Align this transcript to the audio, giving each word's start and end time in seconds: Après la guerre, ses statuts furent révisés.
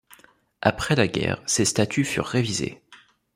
Après 0.63 0.95
la 0.95 1.07
guerre, 1.07 1.43
ses 1.45 1.63
statuts 1.63 2.05
furent 2.05 2.25
révisés. 2.25 2.81